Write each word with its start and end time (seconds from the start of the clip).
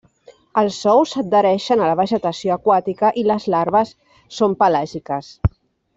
Els 0.59 0.77
ous 0.93 1.11
s'adhereixen 1.17 1.83
a 1.87 1.91
la 1.91 1.97
vegetació 2.01 2.55
aquàtica 2.55 3.11
i 3.23 3.27
les 3.33 3.47
larves 3.57 3.93
són 4.39 4.57
pelàgiques. 4.65 5.33